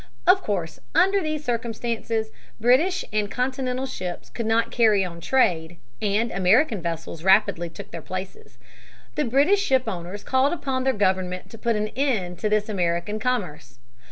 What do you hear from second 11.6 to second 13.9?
an end to this American commerce.